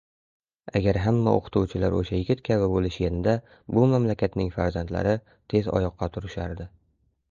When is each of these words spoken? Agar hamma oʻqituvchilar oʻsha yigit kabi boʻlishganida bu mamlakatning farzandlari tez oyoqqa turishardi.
Agar 0.79 0.97
hamma 1.03 1.33
oʻqituvchilar 1.39 1.97
oʻsha 1.99 2.17
yigit 2.23 2.43
kabi 2.51 2.71
boʻlishganida 2.73 3.37
bu 3.77 3.87
mamlakatning 3.95 4.53
farzandlari 4.59 5.19
tez 5.29 5.75
oyoqqa 5.79 6.15
turishardi. 6.19 6.73